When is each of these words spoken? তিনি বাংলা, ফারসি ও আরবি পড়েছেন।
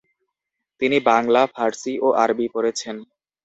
তিনি 0.81 0.97
বাংলা, 1.09 1.41
ফারসি 1.55 1.93
ও 2.01 2.17
আরবি 2.23 2.47
পড়েছেন। 2.53 2.95